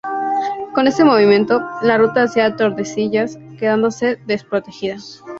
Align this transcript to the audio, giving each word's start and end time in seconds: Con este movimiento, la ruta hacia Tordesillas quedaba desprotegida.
Con 0.73 0.87
este 0.87 1.03
movimiento, 1.03 1.61
la 1.83 1.95
ruta 1.99 2.23
hacia 2.23 2.55
Tordesillas 2.55 3.37
quedaba 3.59 3.87
desprotegida. 4.25 4.97